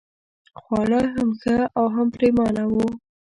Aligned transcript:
خواړه 0.61 1.01
هم 1.13 1.29
ښه 1.41 1.57
او 1.77 1.85
هم 1.95 2.07
پرېمانه 2.15 2.63
وو. 2.73 2.87